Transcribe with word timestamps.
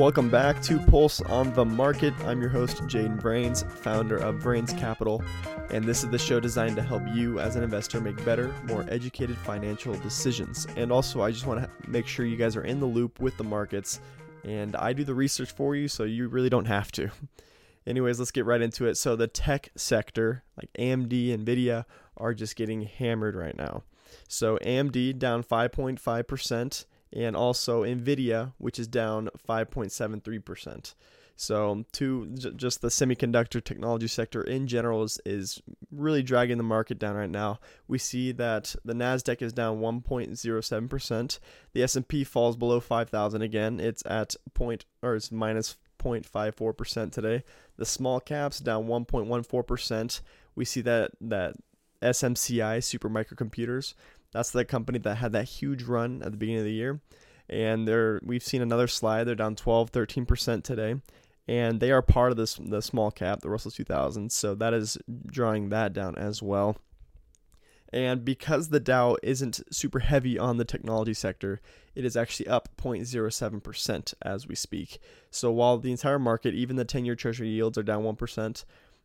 Welcome 0.00 0.30
back 0.30 0.62
to 0.62 0.78
Pulse 0.78 1.20
on 1.20 1.52
the 1.52 1.64
Market. 1.64 2.14
I'm 2.24 2.40
your 2.40 2.48
host, 2.48 2.78
Jaden 2.84 3.20
Brains, 3.20 3.64
founder 3.64 4.16
of 4.16 4.38
Brains 4.38 4.72
Capital, 4.72 5.22
and 5.70 5.84
this 5.84 6.02
is 6.04 6.10
the 6.10 6.18
show 6.18 6.40
designed 6.40 6.76
to 6.76 6.82
help 6.82 7.02
you 7.12 7.38
as 7.40 7.56
an 7.56 7.64
investor 7.64 8.00
make 8.00 8.24
better, 8.24 8.54
more 8.64 8.86
educated 8.88 9.36
financial 9.36 9.92
decisions. 9.94 10.66
And 10.76 10.90
also, 10.92 11.22
I 11.22 11.32
just 11.32 11.44
want 11.44 11.62
to 11.62 11.90
make 11.90 12.06
sure 12.06 12.24
you 12.24 12.36
guys 12.36 12.56
are 12.56 12.64
in 12.64 12.80
the 12.80 12.86
loop 12.86 13.20
with 13.20 13.36
the 13.36 13.44
markets, 13.44 14.00
and 14.44 14.76
I 14.76 14.92
do 14.92 15.04
the 15.04 15.14
research 15.14 15.50
for 15.50 15.74
you, 15.74 15.86
so 15.86 16.04
you 16.04 16.28
really 16.28 16.48
don't 16.48 16.66
have 16.66 16.92
to. 16.92 17.10
Anyways, 17.86 18.18
let's 18.18 18.30
get 18.30 18.46
right 18.46 18.62
into 18.62 18.86
it. 18.86 18.96
So, 18.96 19.16
the 19.16 19.26
tech 19.26 19.70
sector, 19.74 20.44
like 20.56 20.70
AMD, 20.78 21.36
Nvidia, 21.36 21.84
are 22.16 22.32
just 22.32 22.54
getting 22.54 22.82
hammered 22.82 23.34
right 23.34 23.56
now. 23.56 23.82
So, 24.28 24.58
AMD 24.58 25.18
down 25.18 25.42
5.5% 25.42 26.84
and 27.12 27.36
also 27.36 27.82
Nvidia, 27.82 28.52
which 28.58 28.78
is 28.78 28.86
down 28.86 29.28
5.73%. 29.48 30.94
So, 31.36 31.86
to 31.92 32.26
just 32.26 32.82
the 32.82 32.88
semiconductor 32.88 33.64
technology 33.64 34.08
sector 34.08 34.42
in 34.42 34.66
general 34.66 35.04
is, 35.04 35.18
is 35.24 35.62
really 35.90 36.22
dragging 36.22 36.58
the 36.58 36.62
market 36.62 36.98
down 36.98 37.16
right 37.16 37.30
now. 37.30 37.60
We 37.88 37.96
see 37.96 38.30
that 38.32 38.76
the 38.84 38.92
Nasdaq 38.92 39.40
is 39.40 39.54
down 39.54 39.80
1.07%. 39.80 41.38
The 41.72 41.82
S&P 41.82 42.24
falls 42.24 42.56
below 42.58 42.78
5,000 42.78 43.40
again. 43.40 43.80
It's 43.80 44.02
at 44.04 44.36
point 44.52 44.84
or 45.02 45.14
it's 45.14 45.32
minus 45.32 45.78
0.54% 45.98 47.12
today. 47.12 47.44
The 47.76 47.86
small 47.86 48.20
caps 48.20 48.58
down 48.58 48.86
1.14%. 48.86 50.20
We 50.54 50.64
see 50.64 50.80
that 50.82 51.12
that 51.22 51.54
SMCI 52.02 52.82
Super 52.82 53.10
Microcomputers 53.10 53.94
that's 54.32 54.50
the 54.50 54.64
company 54.64 54.98
that 55.00 55.16
had 55.16 55.32
that 55.32 55.44
huge 55.44 55.82
run 55.84 56.22
at 56.22 56.30
the 56.30 56.38
beginning 56.38 56.60
of 56.60 56.66
the 56.66 56.72
year. 56.72 57.00
And 57.48 57.86
they're 57.86 58.20
we've 58.22 58.42
seen 58.42 58.62
another 58.62 58.86
slide. 58.86 59.24
They're 59.24 59.34
down 59.34 59.56
12, 59.56 59.90
13% 59.90 60.62
today. 60.62 60.96
And 61.48 61.80
they 61.80 61.90
are 61.90 62.02
part 62.02 62.30
of 62.30 62.36
this 62.36 62.54
the 62.54 62.80
small 62.80 63.10
cap, 63.10 63.40
the 63.40 63.50
Russell 63.50 63.72
2000. 63.72 64.30
So 64.30 64.54
that 64.54 64.72
is 64.72 64.98
drawing 65.26 65.68
that 65.70 65.92
down 65.92 66.16
as 66.16 66.42
well. 66.42 66.76
And 67.92 68.24
because 68.24 68.68
the 68.68 68.78
Dow 68.78 69.16
isn't 69.20 69.62
super 69.74 69.98
heavy 69.98 70.38
on 70.38 70.58
the 70.58 70.64
technology 70.64 71.12
sector, 71.12 71.60
it 71.96 72.04
is 72.04 72.16
actually 72.16 72.46
up 72.46 72.68
0.07% 72.76 74.14
as 74.22 74.46
we 74.46 74.54
speak. 74.54 75.00
So 75.32 75.50
while 75.50 75.76
the 75.76 75.90
entire 75.90 76.20
market, 76.20 76.54
even 76.54 76.76
the 76.76 76.84
10 76.84 77.04
year 77.04 77.16
treasury 77.16 77.48
yields 77.48 77.76
are 77.76 77.82
down 77.82 78.04
1%, 78.04 78.64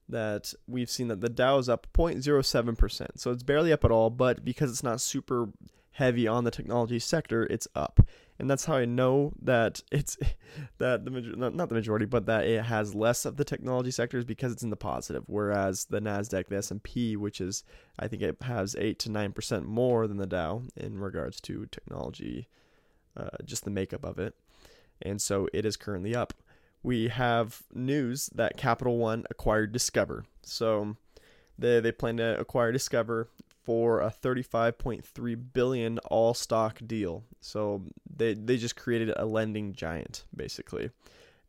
that 0.09 0.53
we've 0.67 0.89
seen 0.89 1.07
that 1.07 1.21
the 1.21 1.29
Dow 1.29 1.57
is 1.57 1.69
up 1.69 1.87
0.07%. 1.93 3.07
So 3.15 3.31
it's 3.31 3.43
barely 3.43 3.73
up 3.73 3.85
at 3.85 3.91
all, 3.91 4.09
but 4.09 4.45
because 4.45 4.69
it's 4.69 4.83
not 4.83 5.01
super 5.01 5.49
heavy 5.95 6.27
on 6.27 6.43
the 6.43 6.51
technology 6.51 6.99
sector, 6.99 7.45
it's 7.49 7.67
up. 7.73 8.01
And 8.37 8.49
that's 8.49 8.65
how 8.65 8.75
I 8.75 8.85
know 8.85 9.31
that 9.41 9.81
it's 9.91 10.17
that 10.77 11.05
the 11.05 11.11
not 11.11 11.69
the 11.69 11.75
majority, 11.75 12.05
but 12.05 12.25
that 12.25 12.45
it 12.45 12.63
has 12.65 12.93
less 12.93 13.25
of 13.25 13.37
the 13.37 13.45
technology 13.45 13.91
sectors 13.91 14.25
because 14.25 14.51
it's 14.51 14.63
in 14.63 14.69
the 14.69 14.75
positive. 14.75 15.23
Whereas 15.27 15.85
the 15.85 16.01
Nasdaq, 16.01 16.47
the 16.47 16.57
S 16.57 16.69
and 16.69 16.83
P, 16.83 17.15
which 17.15 17.39
is 17.39 17.63
I 17.97 18.07
think 18.07 18.21
it 18.21 18.35
has 18.41 18.75
eight 18.77 18.99
to 18.99 19.11
nine 19.11 19.31
percent 19.31 19.65
more 19.65 20.05
than 20.05 20.17
the 20.17 20.27
Dow 20.27 20.63
in 20.75 20.99
regards 20.99 21.39
to 21.41 21.65
technology, 21.67 22.49
uh, 23.15 23.29
just 23.45 23.63
the 23.63 23.71
makeup 23.71 24.03
of 24.03 24.19
it, 24.19 24.35
and 25.01 25.21
so 25.21 25.47
it 25.53 25.65
is 25.65 25.77
currently 25.77 26.13
up 26.13 26.33
we 26.85 27.07
have 27.07 27.63
news 27.73 28.29
that 28.35 28.57
Capital 28.57 28.97
One 28.97 29.25
acquired 29.31 29.71
Discover. 29.71 30.25
So 30.43 30.95
they 31.57 31.79
they 31.79 31.91
plan 31.91 32.17
to 32.17 32.39
acquire 32.39 32.71
Discover 32.71 33.27
for 33.63 34.01
a 34.01 34.11
35.3 34.11 35.53
billion 35.53 35.97
all 35.99 36.35
stock 36.35 36.79
deal. 36.85 37.23
So 37.41 37.81
they 38.15 38.35
they 38.35 38.57
just 38.57 38.75
created 38.75 39.11
a 39.17 39.25
lending 39.25 39.73
giant 39.73 40.25
basically. 40.35 40.91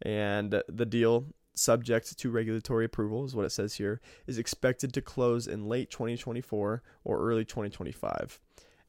And 0.01 0.63
the 0.69 0.87
deal 0.87 1.27
subject 1.55 2.19
to 2.19 2.31
regulatory 2.31 2.87
approval 2.87 3.25
is 3.25 3.35
what 3.35 3.47
it 3.47 3.53
says 3.53 3.75
here 3.75 4.01
is 4.27 4.39
expected 4.39 4.93
to 4.93 5.03
close 5.03 5.47
in 5.47 5.67
late 5.67 5.91
2024 5.91 6.83
or 7.05 7.21
early 7.21 7.45
2025. 7.45 8.41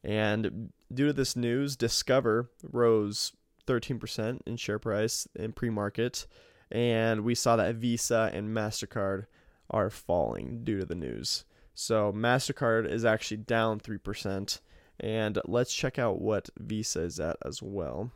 And 0.02 0.72
due 0.92 1.06
to 1.06 1.12
this 1.12 1.36
news, 1.36 1.76
Discover 1.76 2.50
rose 2.62 3.32
13% 3.68 4.40
in 4.46 4.56
share 4.56 4.78
price 4.78 5.28
in 5.36 5.52
pre-market 5.52 6.26
and 6.70 7.22
we 7.22 7.34
saw 7.34 7.56
that 7.56 7.76
Visa 7.76 8.30
and 8.32 8.48
Mastercard 8.48 9.26
are 9.70 9.90
falling 9.90 10.64
due 10.64 10.78
to 10.80 10.86
the 10.86 10.94
news. 10.94 11.44
So 11.74 12.12
Mastercard 12.12 12.90
is 12.90 13.04
actually 13.04 13.38
down 13.38 13.80
3% 13.80 14.60
and 15.00 15.38
let's 15.44 15.74
check 15.74 15.98
out 15.98 16.20
what 16.20 16.50
Visa 16.58 17.02
is 17.02 17.20
at 17.20 17.36
as 17.44 17.62
well. 17.62 18.10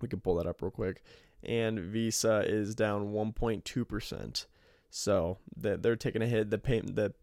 We 0.00 0.08
can 0.08 0.20
pull 0.20 0.36
that 0.36 0.46
up 0.46 0.60
real 0.60 0.70
quick. 0.70 1.02
And 1.42 1.78
Visa 1.78 2.42
is 2.46 2.74
down 2.74 3.12
1.2%. 3.12 4.46
So 4.90 5.38
they're 5.56 5.96
taking 5.96 6.22
a 6.22 6.26
hit. 6.26 6.50
The 6.50 6.58
pay, 6.58 6.80
the 6.80 7.14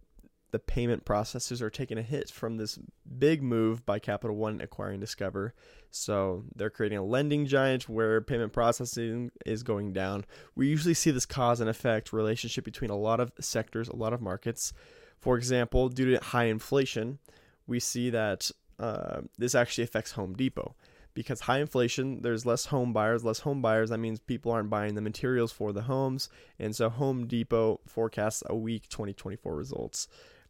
the 0.51 0.59
payment 0.59 1.05
processors 1.05 1.61
are 1.61 1.69
taking 1.69 1.97
a 1.97 2.01
hit 2.01 2.29
from 2.29 2.57
this 2.57 2.77
big 3.17 3.41
move 3.41 3.85
by 3.85 3.99
Capital 3.99 4.35
One 4.35 4.61
acquiring 4.61 4.99
Discover. 4.99 5.53
So 5.89 6.43
they're 6.55 6.69
creating 6.69 6.97
a 6.97 7.03
lending 7.03 7.45
giant 7.45 7.89
where 7.89 8.21
payment 8.21 8.53
processing 8.53 9.31
is 9.45 9.63
going 9.63 9.93
down. 9.93 10.25
We 10.55 10.67
usually 10.67 10.93
see 10.93 11.11
this 11.11 11.25
cause 11.25 11.59
and 11.59 11.69
effect 11.69 12.13
relationship 12.13 12.65
between 12.65 12.89
a 12.89 12.97
lot 12.97 13.19
of 13.19 13.31
sectors, 13.39 13.87
a 13.87 13.95
lot 13.95 14.13
of 14.13 14.21
markets. 14.21 14.73
For 15.19 15.37
example, 15.37 15.89
due 15.89 16.11
to 16.11 16.23
high 16.23 16.45
inflation, 16.45 17.19
we 17.67 17.79
see 17.79 18.09
that 18.09 18.51
uh, 18.79 19.21
this 19.37 19.55
actually 19.55 19.85
affects 19.85 20.11
Home 20.13 20.33
Depot 20.33 20.75
because 21.13 21.41
high 21.41 21.59
inflation, 21.59 22.21
there's 22.21 22.45
less 22.45 22.65
home 22.65 22.93
buyers. 22.93 23.23
Less 23.23 23.39
home 23.39 23.61
buyers, 23.61 23.89
that 23.89 23.97
means 23.97 24.19
people 24.19 24.51
aren't 24.51 24.69
buying 24.69 24.95
the 24.95 25.01
materials 25.01 25.51
for 25.51 25.73
the 25.73 25.83
homes. 25.83 26.29
And 26.59 26.75
so 26.75 26.89
Home 26.89 27.27
Depot 27.27 27.81
forecasts 27.85 28.43
a 28.45 28.55
weak 28.55 28.87
2024 28.89 29.55
results 29.55 30.07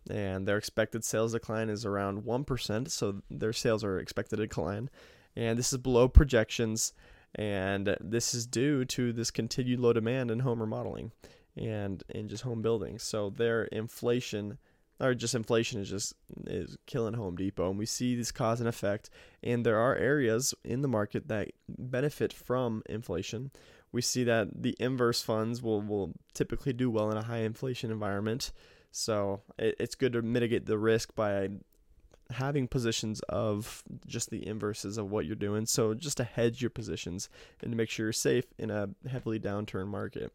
and 0.10 0.48
their 0.48 0.58
expected 0.58 1.04
sales 1.04 1.34
decline 1.34 1.70
is 1.70 1.86
around 1.86 2.24
1%, 2.24 2.90
so 2.90 3.22
their 3.30 3.54
sales 3.54 3.84
are 3.84 4.00
expected 4.00 4.38
to 4.38 4.44
decline. 4.44 4.90
And 5.36 5.58
this 5.58 5.72
is 5.72 5.78
below 5.80 6.08
projections, 6.08 6.94
and 7.36 7.96
this 8.02 8.34
is 8.34 8.46
due 8.46 8.86
to 8.86 9.14
this 9.14 9.32
continued 9.32 9.80
low 9.80 9.94
demand 9.94 10.32
in 10.32 10.40
home 10.40 10.60
remodeling 10.60 11.12
and 11.56 12.04
in 12.10 12.28
just 12.28 12.44
home 12.44 12.62
building. 12.62 13.00
So 13.00 13.30
their 13.30 13.64
inflation 13.66 14.58
or 15.00 15.16
just 15.16 15.34
inflation 15.34 15.82
is 15.82 15.90
just 15.90 16.14
is 16.46 16.78
killing 16.86 17.16
Home 17.16 17.36
Depot 17.36 17.70
and 17.70 17.80
we 17.80 17.88
see 17.88 18.16
this 18.16 18.32
cause 18.32 18.60
and 18.60 18.70
effect 18.70 19.10
and 19.42 19.66
there 19.66 19.80
are 19.80 19.96
areas 19.96 20.54
in 20.64 20.82
the 20.82 20.88
market 20.88 21.28
that 21.28 21.50
benefit 21.68 22.32
from 22.32 22.84
inflation. 22.88 23.52
We 23.92 24.02
see 24.02 24.24
that 24.26 24.62
the 24.62 24.76
inverse 24.80 25.22
funds 25.22 25.62
will 25.62 25.82
will 25.82 26.14
typically 26.34 26.74
do 26.74 26.90
well 26.90 27.10
in 27.12 27.18
a 27.18 27.24
high 27.24 27.40
inflation 27.40 27.92
environment 27.92 28.52
so 28.92 29.42
it, 29.58 29.76
it's 29.80 29.96
good 29.96 30.14
to 30.14 30.22
mitigate 30.22 30.66
the 30.66 30.78
risk 30.78 31.16
by 31.16 31.50
having 32.32 32.68
positions 32.68 33.20
of 33.30 33.84
just 34.06 34.30
the 34.30 34.48
inverses 34.48 34.98
of 34.98 35.12
what 35.12 35.26
you're 35.26 35.36
doing. 35.36 35.66
So 35.66 35.94
just 35.94 36.18
to 36.18 36.24
hedge 36.24 36.62
your 36.62 36.70
positions 36.70 37.30
and 37.62 37.72
to 37.72 37.78
make 37.78 37.90
sure 37.90 38.08
you're 38.08 38.14
safe 38.14 38.46
in 38.58 38.70
a 38.72 38.90
heavily 39.10 39.40
downturn 39.40 39.88
market. 39.88 40.32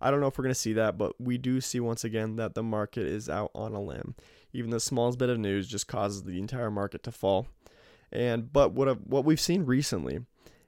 I 0.00 0.10
don't 0.10 0.20
know 0.20 0.26
if 0.26 0.36
we're 0.36 0.44
going 0.44 0.54
to 0.54 0.60
see 0.60 0.74
that, 0.74 0.98
but 0.98 1.18
we 1.20 1.38
do 1.38 1.60
see 1.60 1.80
once 1.80 2.04
again 2.04 2.36
that 2.36 2.54
the 2.54 2.62
market 2.62 3.06
is 3.06 3.28
out 3.28 3.50
on 3.54 3.72
a 3.72 3.80
limb. 3.80 4.14
Even 4.52 4.70
the 4.70 4.80
smallest 4.80 5.18
bit 5.18 5.30
of 5.30 5.38
news 5.38 5.68
just 5.68 5.88
causes 5.88 6.22
the 6.22 6.38
entire 6.38 6.70
market 6.70 7.02
to 7.04 7.12
fall. 7.12 7.46
And 8.12 8.52
but 8.52 8.72
what 8.72 9.06
what 9.06 9.24
we've 9.24 9.40
seen 9.40 9.64
recently 9.64 10.20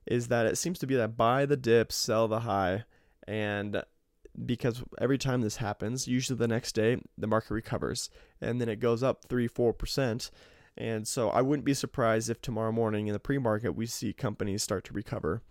is 0.06 0.28
that 0.28 0.46
it 0.46 0.56
seems 0.56 0.78
to 0.78 0.86
be 0.86 0.96
that 0.96 1.16
buy 1.16 1.46
the 1.46 1.56
dip, 1.56 1.92
sell 1.92 2.28
the 2.28 2.40
high, 2.40 2.84
and 3.26 3.82
because 4.44 4.82
every 4.98 5.18
time 5.18 5.40
this 5.40 5.56
happens, 5.56 6.06
usually 6.06 6.36
the 6.36 6.48
next 6.48 6.74
day 6.74 6.98
the 7.16 7.26
market 7.26 7.54
recovers 7.54 8.10
and 8.40 8.60
then 8.60 8.68
it 8.68 8.80
goes 8.80 9.02
up 9.02 9.24
3 9.28 9.48
4%. 9.48 10.30
And 10.78 11.08
so 11.08 11.30
I 11.30 11.40
wouldn't 11.40 11.64
be 11.64 11.74
surprised 11.74 12.28
if 12.28 12.42
tomorrow 12.42 12.72
morning 12.72 13.06
in 13.06 13.14
the 13.14 13.18
pre 13.18 13.38
market 13.38 13.72
we 13.72 13.86
see 13.86 14.12
companies 14.12 14.62
start 14.62 14.84
to 14.84 14.92
recover 14.92 15.42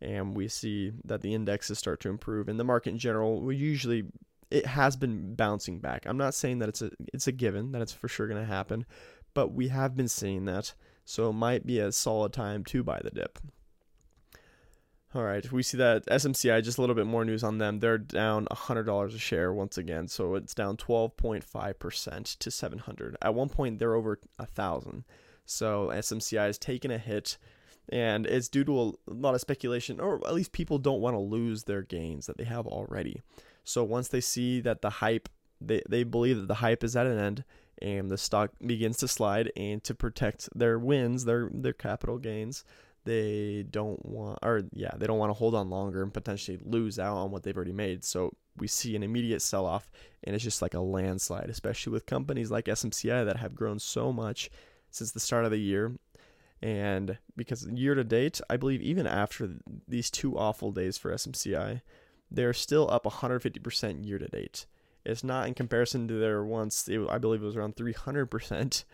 and 0.00 0.36
we 0.36 0.48
see 0.48 0.92
that 1.04 1.22
the 1.22 1.34
indexes 1.34 1.78
start 1.78 2.00
to 2.00 2.10
improve. 2.10 2.48
And 2.48 2.60
the 2.60 2.64
market 2.64 2.90
in 2.90 2.98
general, 2.98 3.40
we 3.40 3.56
usually 3.56 4.04
it 4.50 4.66
has 4.66 4.96
been 4.96 5.34
bouncing 5.34 5.80
back. 5.80 6.06
I'm 6.06 6.18
not 6.18 6.34
saying 6.34 6.58
that 6.58 6.68
it's 6.68 6.82
a 6.82 6.90
it's 7.12 7.26
a 7.26 7.32
given 7.32 7.72
that 7.72 7.82
it's 7.82 7.92
for 7.92 8.08
sure 8.08 8.28
going 8.28 8.40
to 8.40 8.46
happen, 8.46 8.84
but 9.32 9.52
we 9.52 9.68
have 9.68 9.96
been 9.96 10.08
seeing 10.08 10.44
that. 10.44 10.74
So 11.04 11.30
it 11.30 11.34
might 11.34 11.66
be 11.66 11.78
a 11.78 11.92
solid 11.92 12.32
time 12.32 12.64
to 12.64 12.82
buy 12.82 13.00
the 13.02 13.10
dip. 13.10 13.38
All 15.14 15.22
right, 15.22 15.50
we 15.52 15.62
see 15.62 15.76
that 15.76 16.04
SMCI, 16.06 16.64
just 16.64 16.76
a 16.76 16.80
little 16.80 16.96
bit 16.96 17.06
more 17.06 17.24
news 17.24 17.44
on 17.44 17.58
them. 17.58 17.78
They're 17.78 17.98
down 17.98 18.46
$100 18.46 19.14
a 19.14 19.18
share 19.18 19.52
once 19.52 19.78
again, 19.78 20.08
so 20.08 20.34
it's 20.34 20.54
down 20.54 20.76
12.5% 20.76 22.38
to 22.38 22.50
700. 22.50 23.16
At 23.22 23.32
one 23.32 23.48
point, 23.48 23.78
they're 23.78 23.94
over 23.94 24.18
a 24.40 24.42
1000. 24.42 25.04
So 25.46 25.92
SMCI 25.94 26.46
has 26.46 26.58
taken 26.58 26.90
a 26.90 26.98
hit, 26.98 27.38
and 27.90 28.26
it's 28.26 28.48
due 28.48 28.64
to 28.64 28.80
a 28.80 28.92
lot 29.06 29.36
of 29.36 29.40
speculation, 29.40 30.00
or 30.00 30.16
at 30.26 30.34
least 30.34 30.50
people 30.50 30.78
don't 30.78 31.00
want 31.00 31.14
to 31.14 31.20
lose 31.20 31.62
their 31.62 31.82
gains 31.82 32.26
that 32.26 32.36
they 32.36 32.44
have 32.44 32.66
already. 32.66 33.22
So 33.62 33.84
once 33.84 34.08
they 34.08 34.20
see 34.20 34.60
that 34.62 34.82
the 34.82 34.90
hype, 34.90 35.28
they, 35.60 35.80
they 35.88 36.02
believe 36.02 36.38
that 36.38 36.48
the 36.48 36.54
hype 36.54 36.82
is 36.82 36.96
at 36.96 37.06
an 37.06 37.18
end, 37.20 37.44
and 37.80 38.10
the 38.10 38.18
stock 38.18 38.50
begins 38.66 38.96
to 38.96 39.06
slide. 39.06 39.52
And 39.56 39.84
to 39.84 39.94
protect 39.94 40.48
their 40.56 40.76
wins, 40.76 41.24
their 41.24 41.50
their 41.52 41.72
capital 41.72 42.18
gains, 42.18 42.64
they 43.04 43.64
don't 43.70 44.04
want, 44.04 44.38
or 44.42 44.62
yeah, 44.72 44.92
they 44.96 45.06
don't 45.06 45.18
want 45.18 45.30
to 45.30 45.34
hold 45.34 45.54
on 45.54 45.70
longer 45.70 46.02
and 46.02 46.12
potentially 46.12 46.58
lose 46.64 46.98
out 46.98 47.16
on 47.16 47.30
what 47.30 47.42
they've 47.42 47.56
already 47.56 47.72
made. 47.72 48.04
So 48.04 48.34
we 48.56 48.66
see 48.66 48.96
an 48.96 49.02
immediate 49.02 49.42
sell 49.42 49.66
off, 49.66 49.90
and 50.22 50.34
it's 50.34 50.44
just 50.44 50.62
like 50.62 50.74
a 50.74 50.80
landslide, 50.80 51.50
especially 51.50 51.92
with 51.92 52.06
companies 52.06 52.50
like 52.50 52.66
SMCI 52.66 53.24
that 53.24 53.36
have 53.36 53.54
grown 53.54 53.78
so 53.78 54.12
much 54.12 54.50
since 54.90 55.12
the 55.12 55.20
start 55.20 55.44
of 55.44 55.50
the 55.50 55.58
year. 55.58 55.92
And 56.62 57.18
because 57.36 57.66
year 57.66 57.94
to 57.94 58.04
date, 58.04 58.40
I 58.48 58.56
believe 58.56 58.80
even 58.80 59.06
after 59.06 59.50
these 59.86 60.10
two 60.10 60.38
awful 60.38 60.72
days 60.72 60.96
for 60.96 61.12
SMCI, 61.12 61.82
they're 62.30 62.54
still 62.54 62.90
up 62.90 63.04
150% 63.04 64.06
year 64.06 64.18
to 64.18 64.28
date. 64.28 64.66
It's 65.04 65.22
not 65.22 65.46
in 65.46 65.52
comparison 65.52 66.08
to 66.08 66.14
their 66.14 66.42
once, 66.44 66.88
it, 66.88 67.06
I 67.10 67.18
believe 67.18 67.42
it 67.42 67.46
was 67.46 67.56
around 67.56 67.76
300%. 67.76 68.84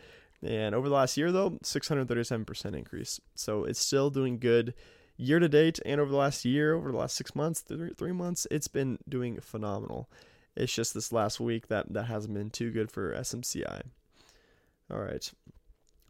And 0.43 0.75
over 0.75 0.89
the 0.89 0.95
last 0.95 1.17
year, 1.17 1.31
though, 1.33 1.51
637% 1.63 2.75
increase. 2.77 3.21
So 3.35 3.65
it's 3.65 3.81
still 3.81 4.11
doing 4.11 4.39
good 4.39 4.75
year 5.17 5.39
to 5.39 5.49
date. 5.49 5.79
And 5.85 6.01
over 6.01 6.11
the 6.11 6.17
last 6.17 6.45
year, 6.45 6.75
over 6.75 6.91
the 6.91 6.99
last 6.99 7.17
six 7.17 7.35
months, 7.35 7.61
three, 7.61 7.93
three 7.93 8.13
months, 8.13 8.47
it's 8.51 8.69
been 8.69 8.99
doing 9.09 9.39
phenomenal. 9.41 10.09
It's 10.57 10.75
just 10.75 10.95
this 10.95 11.13
last 11.13 11.41
week 11.41 11.69
that, 11.69 11.93
that 11.93 12.05
hasn't 12.05 12.35
been 12.35 12.51
too 12.51 12.71
good 12.71 12.91
for 12.91 13.15
SMCI. 13.15 13.83
All 14.91 15.01
right. 15.01 15.31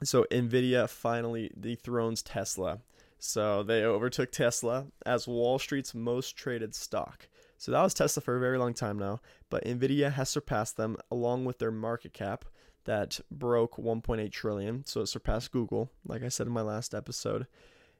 So 0.02 0.24
Nvidia 0.30 0.88
finally 0.88 1.50
dethrones 1.58 2.22
Tesla. 2.22 2.78
So 3.18 3.62
they 3.62 3.84
overtook 3.84 4.32
Tesla 4.32 4.86
as 5.04 5.28
Wall 5.28 5.58
Street's 5.58 5.94
most 5.94 6.36
traded 6.36 6.74
stock. 6.74 7.28
So 7.58 7.72
that 7.72 7.82
was 7.82 7.92
Tesla 7.92 8.22
for 8.22 8.36
a 8.36 8.40
very 8.40 8.56
long 8.56 8.72
time 8.72 8.98
now, 8.98 9.20
but 9.50 9.64
Nvidia 9.64 10.12
has 10.12 10.30
surpassed 10.30 10.78
them 10.78 10.96
along 11.10 11.44
with 11.44 11.58
their 11.58 11.70
market 11.70 12.14
cap 12.14 12.46
that 12.84 13.20
broke 13.30 13.76
1.8 13.76 14.30
trillion. 14.32 14.84
So 14.86 15.02
it 15.02 15.06
surpassed 15.06 15.52
Google, 15.52 15.90
like 16.06 16.22
I 16.22 16.28
said 16.28 16.46
in 16.46 16.52
my 16.52 16.62
last 16.62 16.94
episode, 16.94 17.46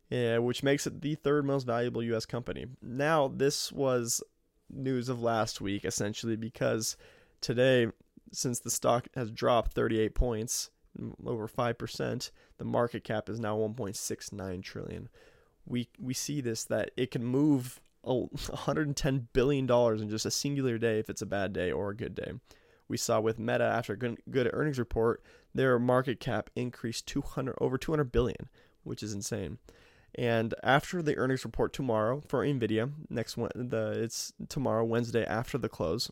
yeah, 0.09 0.39
which 0.39 0.63
makes 0.63 0.87
it 0.87 1.01
the 1.01 1.15
third 1.15 1.45
most 1.45 1.67
valuable 1.67 2.03
US 2.03 2.27
company. 2.27 2.67
Now, 2.83 3.29
this 3.29 3.71
was 3.71 4.23
news 4.73 5.09
of 5.09 5.21
last 5.21 5.61
week 5.61 5.85
essentially 5.85 6.37
because 6.37 6.97
today 7.41 7.89
since 8.33 8.61
the 8.61 8.71
stock 8.71 9.09
has 9.15 9.31
dropped 9.31 9.73
38 9.73 10.15
points, 10.15 10.71
mm, 10.99 11.13
over 11.27 11.49
5%, 11.49 12.31
the 12.59 12.65
market 12.65 13.03
cap 13.03 13.29
is 13.29 13.41
now 13.41 13.57
1.69 13.57 14.63
trillion. 14.63 15.09
We 15.67 15.89
we 15.99 16.15
see 16.15 16.41
this 16.41 16.65
that 16.65 16.91
it 16.97 17.11
can 17.11 17.25
move 17.25 17.81
110 18.03 19.29
billion 19.33 19.67
dollars 19.67 20.01
in 20.01 20.09
just 20.09 20.27
a 20.27 20.31
singular 20.31 20.79
day 20.79 20.99
if 20.99 21.11
it's 21.11 21.23
a 21.23 21.27
bad 21.27 21.53
day 21.53 21.71
or 21.71 21.91
a 21.91 21.97
good 21.97 22.15
day 22.15 22.33
we 22.91 22.97
saw 22.97 23.21
with 23.21 23.39
Meta 23.39 23.63
after 23.63 23.93
a 23.93 23.97
good, 23.97 24.19
good 24.31 24.51
earnings 24.53 24.79
report, 24.79 25.23
their 25.55 25.79
market 25.79 26.19
cap 26.19 26.51
increased 26.57 27.07
200 27.07 27.55
over 27.61 27.79
200 27.79 28.11
billion, 28.11 28.49
which 28.83 29.01
is 29.03 29.15
insane. 29.15 29.59
And 30.17 30.55
after 30.65 31.01
the 31.01 31.17
earnings 31.17 31.45
report 31.45 31.73
tomorrow 31.73 32.21
for 32.27 32.45
Nvidia, 32.45 32.91
next 33.09 33.37
one 33.37 33.53
the 33.55 33.93
it's 33.93 34.33
tomorrow 34.49 34.85
Wednesday 34.85 35.25
after 35.25 35.57
the 35.57 35.69
close, 35.69 36.11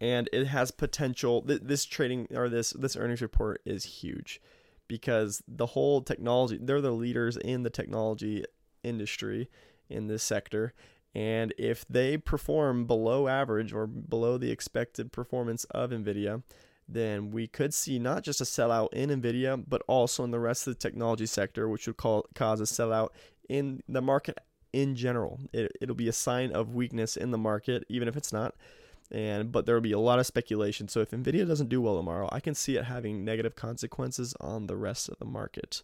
and 0.00 0.30
it 0.32 0.46
has 0.46 0.70
potential. 0.70 1.42
Th- 1.42 1.60
this 1.60 1.84
trading 1.84 2.28
or 2.32 2.48
this 2.48 2.70
this 2.70 2.96
earnings 2.96 3.20
report 3.20 3.60
is 3.66 3.84
huge 3.84 4.40
because 4.86 5.42
the 5.48 5.66
whole 5.66 6.02
technology 6.02 6.56
they're 6.62 6.80
the 6.80 6.92
leaders 6.92 7.36
in 7.36 7.64
the 7.64 7.70
technology 7.70 8.44
industry 8.84 9.50
in 9.90 10.06
this 10.06 10.22
sector 10.22 10.72
and 11.18 11.52
if 11.58 11.84
they 11.90 12.16
perform 12.16 12.86
below 12.86 13.26
average 13.26 13.72
or 13.72 13.88
below 13.88 14.38
the 14.38 14.52
expected 14.52 15.10
performance 15.10 15.64
of 15.64 15.90
NVIDIA, 15.90 16.44
then 16.88 17.32
we 17.32 17.48
could 17.48 17.74
see 17.74 17.98
not 17.98 18.22
just 18.22 18.40
a 18.40 18.44
sellout 18.44 18.92
in 18.92 19.10
NVIDIA, 19.10 19.64
but 19.66 19.82
also 19.88 20.22
in 20.22 20.30
the 20.30 20.38
rest 20.38 20.68
of 20.68 20.74
the 20.74 20.78
technology 20.78 21.26
sector, 21.26 21.68
which 21.68 21.88
would 21.88 21.96
call, 21.96 22.24
cause 22.36 22.60
a 22.60 22.64
sellout 22.64 23.08
in 23.48 23.82
the 23.88 24.00
market 24.00 24.38
in 24.72 24.94
general. 24.94 25.40
It, 25.52 25.72
it'll 25.80 25.96
be 25.96 26.06
a 26.06 26.12
sign 26.12 26.52
of 26.52 26.76
weakness 26.76 27.16
in 27.16 27.32
the 27.32 27.36
market, 27.36 27.84
even 27.88 28.06
if 28.06 28.16
it's 28.16 28.32
not. 28.32 28.54
And 29.10 29.50
but 29.50 29.66
there 29.66 29.74
will 29.74 29.82
be 29.82 29.90
a 29.90 29.98
lot 29.98 30.20
of 30.20 30.26
speculation. 30.26 30.86
So 30.86 31.00
if 31.00 31.10
Nvidia 31.10 31.48
doesn't 31.48 31.68
do 31.68 31.82
well 31.82 31.96
tomorrow, 31.96 32.28
I 32.30 32.38
can 32.38 32.54
see 32.54 32.76
it 32.76 32.84
having 32.84 33.24
negative 33.24 33.56
consequences 33.56 34.36
on 34.40 34.68
the 34.68 34.76
rest 34.76 35.08
of 35.08 35.18
the 35.18 35.24
market. 35.24 35.82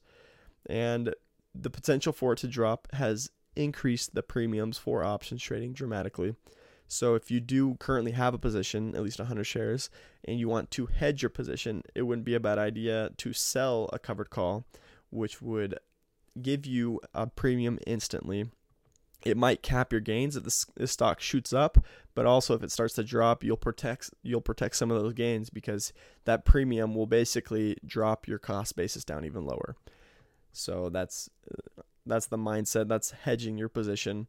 And 0.66 1.12
the 1.56 1.70
potential 1.70 2.12
for 2.12 2.34
it 2.34 2.38
to 2.40 2.46
drop 2.46 2.86
has 2.92 3.31
increase 3.56 4.06
the 4.06 4.23
premiums 4.23 4.79
for 4.79 5.05
options 5.05 5.43
trading 5.43 5.73
dramatically. 5.73 6.35
So 6.87 7.15
if 7.15 7.31
you 7.31 7.41
do 7.41 7.77
currently 7.77 8.12
have 8.12 8.35
a 8.35 8.39
position, 8.39 8.95
at 8.95 9.03
least 9.03 9.19
100 9.19 9.45
shares, 9.45 9.91
and 10.25 10.39
you 10.39 10.49
want 10.49 10.71
to 10.73 10.87
hedge 10.87 11.23
your 11.23 11.31
position, 11.31 11.83
it 11.95 12.03
wouldn't 12.03 12.27
be 12.27 12.35
a 12.35 12.41
bad 12.41 12.59
idea 12.59 13.11
to 13.19 13.33
sell 13.33 13.89
a 13.93 13.99
covered 13.99 14.31
call, 14.31 14.65
which 15.11 15.41
would 15.41 15.79
give 16.41 16.67
you 16.67 17.01
a 17.15 17.27
premium 17.27 17.79
instantly. 17.87 18.51
It 19.25 19.37
might 19.39 19.62
cap 19.62 19.91
your 19.91 20.03
gains 20.03 20.37
if 20.37 20.45
the, 20.45 20.87
stock 20.87 21.21
shoots 21.21 21.55
up, 21.55 21.79
but 22.15 22.27
also 22.27 22.55
if 22.55 22.62
it 22.62 22.71
starts 22.71 22.95
to 22.95 23.03
drop, 23.03 23.43
you'll 23.43 23.56
protect 23.56 24.11
you'll 24.23 24.43
protect 24.43 24.77
some 24.77 24.91
of 24.91 25.01
those 25.01 25.15
gains 25.15 25.49
because 25.49 25.95
that 26.27 26.45
premium 26.45 26.95
will 26.95 27.06
basically 27.06 27.79
drop 27.87 28.29
your 28.29 28.39
cost 28.39 28.77
basis 28.77 29.03
down 29.03 29.25
even 29.25 29.47
lower. 29.47 29.77
So 30.53 30.91
that's 30.91 31.31
that's 32.06 32.27
the 32.27 32.39
mindset. 32.39 32.89
That's 32.89 33.11
hedging 33.11 33.59
your 33.59 33.69
position. 33.69 34.27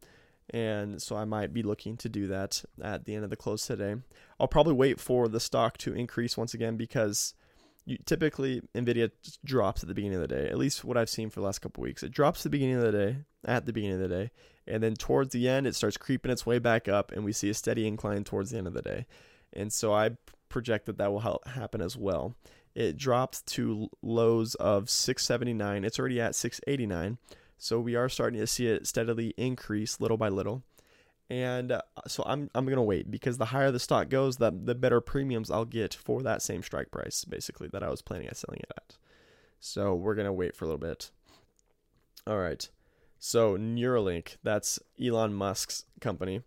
And 0.52 1.02
so 1.02 1.16
I 1.16 1.26
might 1.26 1.54
be 1.54 1.64
looking 1.64 1.98
to 1.98 2.10
do 2.10 2.28
that 2.28 2.64
at 2.82 3.06
the 3.06 3.16
end 3.16 3.24
of 3.24 3.30
the 3.30 3.36
close 3.36 3.66
today. 3.66 3.96
I'll 4.40 4.48
probably 4.48 4.74
wait 4.74 5.00
for 5.00 5.28
the 5.28 5.40
stock 5.40 5.78
to 5.80 5.94
increase 5.94 6.38
once 6.38 6.54
again 6.54 6.78
because 6.78 7.34
you, 7.86 7.98
typically 8.06 8.62
Nvidia 8.76 9.12
drops 9.44 9.82
at 9.82 9.90
the 9.90 9.96
beginning 9.96 10.22
of 10.22 10.28
the 10.28 10.36
day. 10.36 10.48
At 10.48 10.58
least 10.58 10.84
what 10.84 10.98
I've 10.98 11.10
seen 11.10 11.30
for 11.30 11.40
the 11.40 11.46
last 11.46 11.60
couple 11.60 11.82
weeks, 11.82 12.04
it 12.04 12.12
drops 12.12 12.42
at 12.42 12.44
the 12.44 12.50
beginning 12.50 12.76
of 12.76 12.84
the 12.84 12.92
day, 12.92 13.18
at 13.46 13.66
the 13.66 13.74
beginning 13.74 14.02
of 14.02 14.10
the 14.10 14.16
day, 14.16 14.32
and 14.68 14.84
then 14.84 14.96
towards 14.96 15.34
the 15.34 15.48
end 15.48 15.66
it 15.68 15.76
starts 15.76 15.98
creeping 15.98 16.32
its 16.32 16.46
way 16.46 16.60
back 16.60 16.88
up, 16.88 17.12
and 17.12 17.24
we 17.24 17.32
see 17.32 17.50
a 17.50 17.54
steady 17.54 17.88
incline 17.88 18.24
towards 18.24 18.52
the 18.52 18.58
end 18.58 18.68
of 18.68 18.74
the 18.74 18.82
day. 18.82 19.06
And 19.54 19.72
so 19.72 19.94
I 19.94 20.12
project 20.50 20.86
that 20.86 20.98
that 20.98 21.12
will 21.12 21.42
happen 21.46 21.82
as 21.82 21.98
well. 21.98 22.36
It 22.76 22.98
dropped 22.98 23.46
to 23.48 23.90
lows 24.02 24.56
of 24.56 24.90
679. 24.90 25.86
It's 25.86 25.98
already 25.98 26.20
at 26.20 26.36
689 26.36 27.18
so 27.58 27.80
we 27.80 27.96
are 27.96 28.10
starting 28.10 28.40
to 28.40 28.48
see 28.48 28.68
it 28.68 28.88
steadily 28.88 29.34
increase 29.38 30.00
little 30.00 30.18
by 30.18 30.30
little. 30.30 30.64
And 31.30 31.72
uh, 31.72 31.82
so 32.08 32.24
I'm 32.26 32.52
I'm 32.54 32.68
gonna 32.68 32.84
wait 32.84 33.10
because 33.10 33.38
the 33.38 33.46
higher 33.46 33.72
the 33.72 33.80
stock 33.80 34.10
goes, 34.10 34.38
the 34.38 34.52
the 34.52 34.76
better 34.76 35.02
premiums 35.02 35.50
I'll 35.50 35.66
get 35.66 35.94
for 35.94 36.22
that 36.22 36.44
same 36.44 36.62
strike 36.62 36.92
price, 36.92 37.26
basically 37.26 37.68
that 37.70 37.82
I 37.84 37.90
was 37.90 38.04
planning 38.04 38.28
on 38.28 38.36
selling 38.36 38.60
it 38.60 38.72
at. 38.78 38.98
So 39.60 39.96
we're 39.96 40.16
gonna 40.16 40.34
wait 40.34 40.56
for 40.56 40.66
a 40.66 40.68
little 40.68 40.78
bit. 40.78 41.10
All 42.28 42.38
right. 42.38 42.68
So 43.18 43.58
Neuralink, 43.58 44.38
that's 44.44 44.78
Elon 45.04 45.34
Musk's 45.34 45.86
company, 46.00 46.42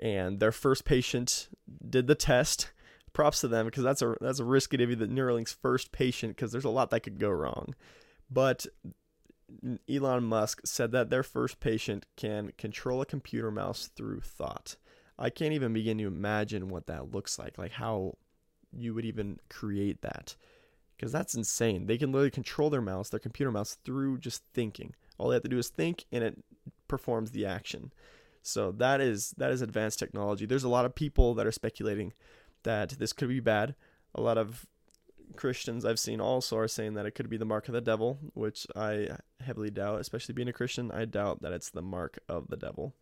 and 0.00 0.40
their 0.40 0.52
first 0.52 0.84
patient 0.84 1.48
did 1.88 2.06
the 2.06 2.14
test. 2.14 2.72
Props 3.12 3.40
to 3.40 3.48
them 3.48 3.64
because 3.66 3.84
that's 3.84 4.02
a 4.02 4.16
that's 4.20 4.40
a 4.40 4.44
risky 4.44 4.76
to 4.76 4.86
be 4.86 4.94
the 4.94 5.06
Neuralink's 5.06 5.52
first 5.52 5.92
patient 5.92 6.36
because 6.36 6.52
there's 6.52 6.64
a 6.64 6.70
lot 6.70 6.90
that 6.90 7.00
could 7.00 7.18
go 7.18 7.30
wrong. 7.30 7.74
But 8.30 8.66
Elon 9.88 10.24
Musk 10.24 10.60
said 10.64 10.92
that 10.92 11.10
their 11.10 11.22
first 11.22 11.60
patient 11.60 12.06
can 12.16 12.52
control 12.58 13.00
a 13.00 13.06
computer 13.06 13.50
mouse 13.50 13.88
through 13.94 14.20
thought. 14.20 14.76
I 15.18 15.30
can't 15.30 15.52
even 15.54 15.72
begin 15.72 15.98
to 15.98 16.06
imagine 16.06 16.68
what 16.68 16.86
that 16.86 17.12
looks 17.12 17.38
like, 17.38 17.56
like 17.56 17.72
how 17.72 18.16
you 18.72 18.94
would 18.94 19.04
even 19.04 19.38
create 19.48 20.02
that. 20.02 20.36
Because 20.96 21.12
that's 21.12 21.34
insane. 21.34 21.86
They 21.86 21.98
can 21.98 22.10
literally 22.10 22.30
control 22.30 22.70
their 22.70 22.80
mouse, 22.80 23.10
their 23.10 23.20
computer 23.20 23.52
mouse, 23.52 23.76
through 23.84 24.18
just 24.18 24.42
thinking. 24.54 24.94
All 25.18 25.28
they 25.28 25.36
have 25.36 25.42
to 25.42 25.48
do 25.48 25.58
is 25.58 25.68
think 25.68 26.06
and 26.10 26.24
it 26.24 26.38
performs 26.88 27.30
the 27.30 27.46
action. 27.46 27.92
So 28.42 28.72
that 28.72 29.00
is 29.00 29.34
that 29.38 29.50
is 29.50 29.60
advanced 29.60 29.98
technology. 29.98 30.46
There's 30.46 30.64
a 30.64 30.68
lot 30.68 30.84
of 30.84 30.94
people 30.94 31.34
that 31.34 31.46
are 31.46 31.52
speculating 31.52 32.12
that 32.62 32.90
this 32.90 33.12
could 33.12 33.28
be 33.28 33.40
bad. 33.40 33.74
A 34.14 34.20
lot 34.20 34.38
of 34.38 34.66
Christians 35.34 35.84
I've 35.84 35.98
seen 35.98 36.20
also 36.20 36.56
are 36.58 36.68
saying 36.68 36.94
that 36.94 37.06
it 37.06 37.12
could 37.12 37.28
be 37.28 37.36
the 37.36 37.44
mark 37.44 37.68
of 37.68 37.74
the 37.74 37.80
devil, 37.80 38.18
which 38.34 38.66
I 38.76 39.08
heavily 39.40 39.70
doubt, 39.70 40.00
especially 40.00 40.34
being 40.34 40.48
a 40.48 40.52
Christian. 40.52 40.90
I 40.90 41.04
doubt 41.04 41.42
that 41.42 41.52
it's 41.52 41.70
the 41.70 41.82
mark 41.82 42.18
of 42.28 42.48
the 42.48 42.56
devil. 42.56 42.94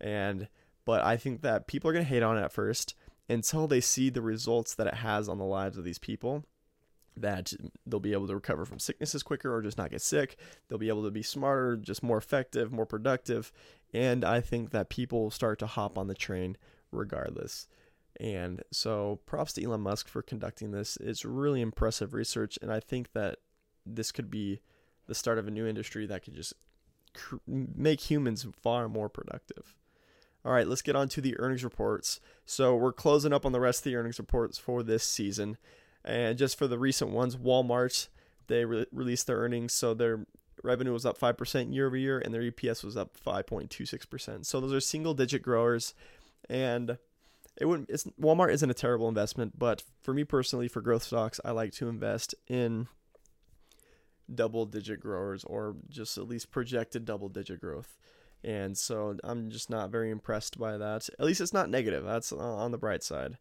And 0.00 0.48
but 0.84 1.04
I 1.04 1.16
think 1.16 1.42
that 1.42 1.66
people 1.66 1.90
are 1.90 1.92
going 1.92 2.04
to 2.04 2.08
hate 2.08 2.22
on 2.22 2.38
it 2.38 2.42
at 2.42 2.52
first 2.52 2.94
until 3.28 3.66
they 3.66 3.80
see 3.80 4.10
the 4.10 4.22
results 4.22 4.74
that 4.74 4.86
it 4.86 4.94
has 4.94 5.28
on 5.28 5.38
the 5.38 5.44
lives 5.44 5.76
of 5.76 5.84
these 5.84 5.98
people 5.98 6.44
that 7.16 7.52
they'll 7.86 8.00
be 8.00 8.12
able 8.12 8.26
to 8.26 8.34
recover 8.34 8.64
from 8.64 8.78
sicknesses 8.78 9.22
quicker 9.22 9.54
or 9.54 9.62
just 9.62 9.78
not 9.78 9.90
get 9.90 10.00
sick. 10.00 10.36
They'll 10.68 10.78
be 10.78 10.88
able 10.88 11.04
to 11.04 11.10
be 11.10 11.22
smarter, 11.22 11.76
just 11.76 12.02
more 12.02 12.18
effective, 12.18 12.72
more 12.72 12.86
productive. 12.86 13.52
And 13.92 14.24
I 14.24 14.40
think 14.40 14.70
that 14.70 14.88
people 14.88 15.30
start 15.30 15.58
to 15.58 15.66
hop 15.66 15.98
on 15.98 16.06
the 16.06 16.14
train 16.14 16.56
regardless. 16.90 17.66
And 18.18 18.62
so 18.72 19.20
props 19.26 19.52
to 19.54 19.64
Elon 19.64 19.80
Musk 19.80 20.08
for 20.08 20.22
conducting 20.22 20.72
this. 20.72 20.96
It's 21.00 21.24
really 21.24 21.60
impressive 21.60 22.12
research, 22.12 22.58
and 22.60 22.72
I 22.72 22.80
think 22.80 23.12
that 23.12 23.38
this 23.86 24.12
could 24.12 24.30
be 24.30 24.60
the 25.06 25.14
start 25.14 25.38
of 25.38 25.48
a 25.48 25.50
new 25.50 25.66
industry 25.66 26.06
that 26.06 26.22
could 26.22 26.34
just 26.34 26.54
cr- 27.14 27.36
make 27.46 28.10
humans 28.10 28.46
far 28.62 28.88
more 28.88 29.08
productive. 29.08 29.74
All 30.44 30.52
right, 30.52 30.66
let's 30.66 30.82
get 30.82 30.96
on 30.96 31.08
to 31.10 31.20
the 31.20 31.38
earnings 31.38 31.64
reports. 31.64 32.20
So 32.46 32.74
we're 32.74 32.92
closing 32.92 33.32
up 33.32 33.44
on 33.44 33.52
the 33.52 33.60
rest 33.60 33.80
of 33.80 33.84
the 33.84 33.96
earnings 33.96 34.18
reports 34.18 34.58
for 34.58 34.82
this 34.82 35.04
season. 35.04 35.58
And 36.04 36.38
just 36.38 36.56
for 36.56 36.66
the 36.66 36.78
recent 36.78 37.10
ones, 37.10 37.36
Walmart, 37.36 38.08
they 38.46 38.64
re- 38.64 38.86
released 38.90 39.26
their 39.26 39.38
earnings, 39.38 39.72
so 39.74 39.92
their 39.92 40.24
revenue 40.62 40.92
was 40.92 41.04
up 41.06 41.18
5% 41.18 41.74
year 41.74 41.86
over 41.86 41.96
year, 41.96 42.18
and 42.18 42.32
their 42.32 42.42
EPS 42.42 42.82
was 42.82 42.96
up 42.96 43.16
5.26%. 43.18 44.46
So 44.46 44.60
those 44.60 44.72
are 44.72 44.80
single 44.80 45.14
digit 45.14 45.42
growers. 45.42 45.94
And 46.48 46.98
it 47.56 47.66
wouldn't, 47.66 47.90
it's, 47.90 48.04
Walmart 48.20 48.52
isn't 48.52 48.70
a 48.70 48.74
terrible 48.74 49.08
investment, 49.08 49.58
but 49.58 49.82
for 50.00 50.14
me 50.14 50.24
personally, 50.24 50.68
for 50.68 50.80
growth 50.80 51.02
stocks, 51.02 51.40
I 51.44 51.50
like 51.50 51.72
to 51.74 51.88
invest 51.88 52.34
in 52.48 52.88
double 54.32 54.66
digit 54.66 55.00
growers 55.00 55.44
or 55.44 55.76
just 55.88 56.16
at 56.16 56.28
least 56.28 56.50
projected 56.50 57.04
double 57.04 57.28
digit 57.28 57.60
growth. 57.60 57.96
And 58.42 58.76
so 58.78 59.16
I'm 59.22 59.50
just 59.50 59.68
not 59.68 59.90
very 59.90 60.10
impressed 60.10 60.58
by 60.58 60.78
that. 60.78 61.08
At 61.18 61.26
least 61.26 61.40
it's 61.40 61.52
not 61.52 61.68
negative. 61.68 62.04
That's 62.04 62.32
on 62.32 62.70
the 62.70 62.78
bright 62.78 63.02
side. 63.02 63.36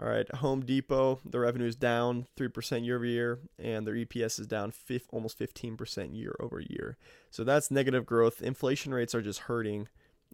All 0.00 0.08
right, 0.08 0.34
Home 0.36 0.64
Depot, 0.64 1.20
the 1.26 1.40
revenue 1.40 1.66
is 1.66 1.76
down 1.76 2.26
3% 2.38 2.86
year 2.86 2.96
over 2.96 3.04
year, 3.04 3.38
and 3.58 3.86
their 3.86 3.94
EPS 3.94 4.40
is 4.40 4.46
down 4.46 4.70
fifth, 4.70 5.06
almost 5.12 5.38
15% 5.38 6.16
year 6.16 6.34
over 6.40 6.58
year. 6.58 6.96
So 7.30 7.44
that's 7.44 7.70
negative 7.70 8.06
growth. 8.06 8.40
Inflation 8.40 8.94
rates 8.94 9.14
are 9.14 9.20
just 9.20 9.40
hurting 9.40 9.88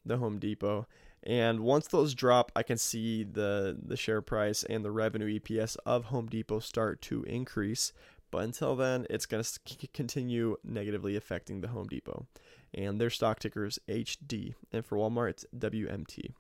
the 0.05 0.19
Home 0.19 0.39
Depot. 0.39 0.87
And 1.27 1.61
once 1.61 1.89
those 1.89 2.15
drop, 2.15 2.53
I 2.55 2.63
can 2.63 2.79
see 2.79 3.25
the, 3.25 3.77
the 3.85 3.97
share 3.97 4.23
price 4.23 4.63
and 4.63 4.85
the 4.85 4.93
revenue 4.93 5.41
EPS 5.41 5.77
of 5.85 6.07
Home 6.07 6.29
Depot 6.29 6.61
start 6.61 7.03
to 7.03 7.25
increase. 7.25 7.93
But 8.31 8.45
until 8.45 8.77
then, 8.77 9.07
it's 9.11 9.27
going 9.27 9.43
to 9.43 9.87
continue 9.89 10.57
negatively 10.63 11.17
affecting 11.17 11.61
the 11.61 11.69
Home 11.69 11.89
Depot. 11.89 12.27
And 12.73 13.01
their 13.01 13.11
stock 13.11 13.41
ticker 13.41 13.65
is 13.65 13.81
HD. 13.89 14.55
And 14.73 14.87
for 14.87 14.97
Walmart, 14.97 15.31
it's 15.31 15.47
WMT. 15.57 16.33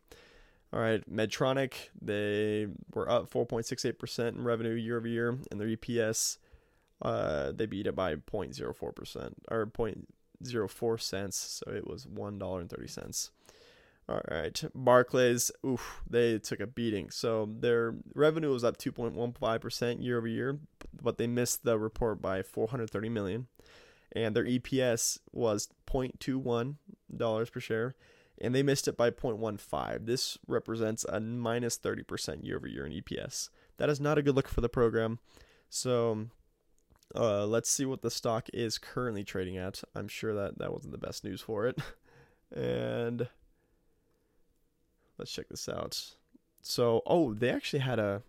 All 0.72 0.80
right, 0.80 1.08
Medtronic, 1.10 1.72
they 2.00 2.68
were 2.94 3.10
up 3.10 3.28
4.68% 3.28 4.28
in 4.28 4.44
revenue 4.44 4.74
year 4.74 4.98
over 4.98 5.08
year, 5.08 5.38
and 5.50 5.60
their 5.60 5.68
EPS, 5.68 6.38
uh, 7.02 7.52
they 7.52 7.66
beat 7.66 7.86
it 7.86 7.94
by 7.94 8.14
0.04% 8.14 9.32
or 9.50 9.66
0.04 9.66 11.00
cents, 11.00 11.62
so 11.64 11.72
it 11.72 11.86
was 11.86 12.04
$1.30. 12.06 13.30
All 14.08 14.20
right, 14.30 14.62
Barclays, 14.72 15.50
oof, 15.64 16.02
they 16.08 16.38
took 16.38 16.60
a 16.60 16.66
beating. 16.66 17.10
So 17.10 17.48
their 17.58 17.96
revenue 18.14 18.52
was 18.52 18.62
up 18.62 18.76
2.15% 18.76 20.02
year 20.02 20.18
over 20.18 20.28
year, 20.28 20.60
but 21.02 21.18
they 21.18 21.26
missed 21.26 21.64
the 21.64 21.76
report 21.76 22.22
by 22.22 22.42
430 22.42 23.08
million, 23.08 23.48
and 24.12 24.36
their 24.36 24.44
EPS 24.44 25.18
was 25.32 25.68
0.21 25.88 26.76
dollars 27.16 27.50
per 27.50 27.60
share 27.60 27.94
and 28.38 28.54
they 28.54 28.62
missed 28.62 28.88
it 28.88 28.96
by 28.96 29.10
0.15. 29.10 30.06
This 30.06 30.38
represents 30.46 31.04
a 31.04 31.20
minus 31.20 31.78
30% 31.78 32.44
year 32.44 32.56
over 32.56 32.66
year 32.66 32.86
in 32.86 32.92
EPS. 32.92 33.50
That 33.78 33.88
is 33.88 34.00
not 34.00 34.18
a 34.18 34.22
good 34.22 34.36
look 34.36 34.48
for 34.48 34.60
the 34.60 34.68
program. 34.68 35.18
So 35.68 36.28
uh, 37.14 37.46
let's 37.46 37.70
see 37.70 37.84
what 37.84 38.02
the 38.02 38.10
stock 38.10 38.48
is 38.52 38.78
currently 38.78 39.24
trading 39.24 39.56
at. 39.56 39.82
I'm 39.94 40.08
sure 40.08 40.34
that 40.34 40.58
that 40.58 40.72
wasn't 40.72 40.92
the 40.92 41.06
best 41.06 41.24
news 41.24 41.40
for 41.40 41.66
it. 41.66 41.78
and 42.54 43.28
let's 45.18 45.32
check 45.32 45.48
this 45.48 45.68
out. 45.68 46.00
So, 46.62 47.02
oh, 47.06 47.34
they 47.34 47.50
actually 47.50 47.80
had 47.80 47.98
a. 47.98 48.22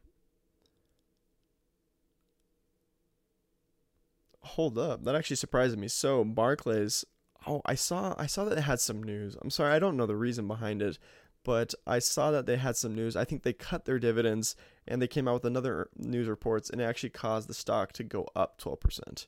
Hold 4.42 4.78
up. 4.78 5.04
That 5.04 5.16
actually 5.16 5.36
surprised 5.36 5.78
me. 5.78 5.88
So, 5.88 6.24
Barclays 6.24 7.04
oh, 7.48 7.62
I 7.66 7.76
saw 7.76 8.14
I 8.18 8.26
saw 8.28 8.46
that 8.46 8.56
they 8.56 8.62
had 8.62 8.80
some 8.80 9.02
news. 9.02 9.36
I'm 9.42 9.50
sorry, 9.50 9.74
I 9.74 9.80
don't 9.80 9.98
know 9.98 10.06
the 10.06 10.16
reason 10.16 10.48
behind 10.48 10.82
it, 10.82 11.00
but 11.44 11.74
I 11.86 12.00
saw 12.00 12.32
that 12.32 12.46
they 12.46 12.58
had 12.58 12.76
some 12.76 12.94
news. 12.94 13.16
I 13.16 13.26
think 13.26 13.44
they 13.44 13.54
cut 13.54 13.86
their 13.86 14.00
dividends 14.00 14.56
and 14.88 15.02
they 15.02 15.08
came 15.08 15.28
out 15.28 15.36
with 15.36 15.46
another 15.46 15.90
news 15.96 16.28
reports 16.28 16.70
and 16.70 16.82
it 16.82 16.86
actually 16.86 17.10
caused 17.10 17.48
the 17.48 17.54
stock 17.54 17.94
to 17.94 18.04
go 18.04 18.28
up 18.36 18.60
12%. 18.60 19.28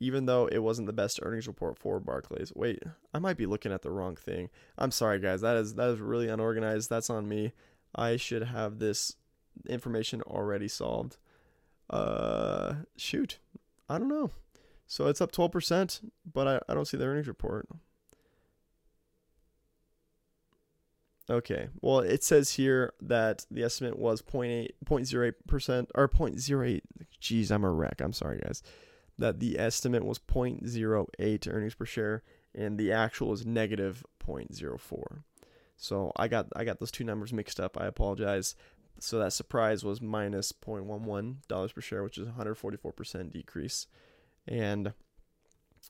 Even 0.00 0.26
though 0.26 0.46
it 0.46 0.58
wasn't 0.58 0.86
the 0.86 0.92
best 0.92 1.20
earnings 1.22 1.46
report 1.46 1.78
for 1.78 2.00
Barclays. 2.00 2.52
Wait, 2.54 2.82
I 3.12 3.18
might 3.18 3.36
be 3.36 3.46
looking 3.46 3.72
at 3.72 3.82
the 3.82 3.90
wrong 3.90 4.16
thing. 4.16 4.48
I'm 4.78 4.90
sorry 4.90 5.20
guys. 5.20 5.42
That 5.42 5.56
is 5.56 5.74
that 5.74 5.90
is 5.90 6.00
really 6.00 6.28
unorganized. 6.28 6.88
That's 6.88 7.10
on 7.10 7.28
me. 7.28 7.52
I 7.94 8.16
should 8.16 8.44
have 8.44 8.78
this 8.78 9.16
information 9.68 10.22
already 10.22 10.68
solved. 10.68 11.18
Uh 11.90 12.76
shoot. 12.96 13.38
I 13.88 13.98
don't 13.98 14.08
know. 14.08 14.30
So 14.86 15.06
it's 15.06 15.20
up 15.20 15.30
12%, 15.30 16.00
but 16.32 16.48
I, 16.48 16.60
I 16.68 16.74
don't 16.74 16.84
see 16.84 16.96
the 16.96 17.04
earnings 17.04 17.28
report. 17.28 17.68
Okay. 21.30 21.68
Well, 21.80 22.00
it 22.00 22.24
says 22.24 22.54
here 22.54 22.92
that 23.00 23.46
the 23.50 23.62
estimate 23.62 23.98
was 23.98 24.20
0.8, 24.20 24.70
0.08% 24.84 25.86
or 25.94 26.08
0.08. 26.08 26.80
Geez, 27.20 27.52
I'm 27.52 27.62
a 27.62 27.70
wreck. 27.70 28.00
I'm 28.00 28.12
sorry, 28.12 28.40
guys. 28.40 28.64
That 29.20 29.38
the 29.38 29.58
estimate 29.58 30.04
was 30.04 30.18
0.08 30.18 31.48
earnings 31.52 31.74
per 31.74 31.84
share 31.84 32.22
and 32.54 32.78
the 32.78 32.90
actual 32.90 33.32
is 33.32 33.46
negative 33.46 34.04
0.04. 34.26 35.22
So 35.76 36.12
I 36.16 36.26
got 36.28 36.48
I 36.56 36.64
got 36.64 36.80
those 36.80 36.90
two 36.90 37.04
numbers 37.04 37.32
mixed 37.32 37.60
up. 37.60 37.78
I 37.80 37.86
apologize. 37.86 38.56
So 38.98 39.18
that 39.18 39.32
surprise 39.32 39.84
was 39.84 40.00
minus 40.02 40.52
0.11 40.52 41.46
dollars 41.48 41.72
per 41.72 41.80
share, 41.80 42.02
which 42.02 42.18
is 42.18 42.28
144% 42.28 43.32
decrease 43.32 43.86
and 44.46 44.92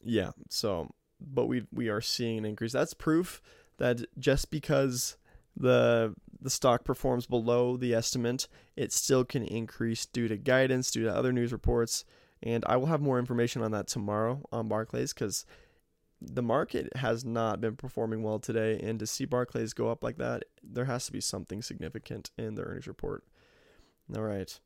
yeah, 0.03 0.31
so 0.49 0.91
but 1.21 1.47
we 1.47 1.67
we 1.73 1.89
are 1.89 2.01
seeing 2.01 2.39
an 2.39 2.45
increase. 2.45 2.73
That's 2.73 2.95
proof 2.95 3.43
that 3.79 4.01
just 4.19 4.51
because 4.51 5.17
the 5.57 6.15
the 6.41 6.51
stock 6.51 6.85
performs 6.85 7.27
below 7.27 7.77
the 7.77 7.95
estimate, 7.95 8.49
it 8.77 8.93
still 8.93 9.25
can 9.25 9.43
increase 9.43 10.07
due 10.07 10.29
to 10.29 10.37
guidance, 10.37 10.91
due 10.91 11.05
to 11.05 11.15
other 11.15 11.33
news 11.33 11.53
reports, 11.53 12.05
and 12.43 12.65
I 12.67 12.77
will 12.77 12.87
have 12.87 13.01
more 13.01 13.19
information 13.19 13.63
on 13.63 13.71
that 13.73 13.87
tomorrow 13.87 14.43
on 14.51 14.69
Barclays 14.69 15.13
because 15.13 15.45
the 16.21 16.43
market 16.43 16.95
has 16.97 17.25
not 17.25 17.61
been 17.61 17.77
performing 17.77 18.23
well 18.23 18.39
today, 18.39 18.79
and 18.83 18.99
to 18.99 19.07
see 19.07 19.25
Barclays 19.25 19.73
go 19.73 19.89
up 19.89 20.05
like 20.05 20.19
that, 20.19 20.45
there 20.63 20.85
has 20.85 21.07
to 21.07 21.13
be 21.13 21.21
something 21.21 21.63
significant 21.63 22.31
in 22.37 22.55
the 22.55 22.63
earnings 22.63 22.87
report. 22.87 23.25
All 24.15 24.23
right, 24.23 24.59